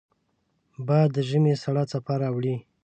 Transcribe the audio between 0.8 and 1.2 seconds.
باد د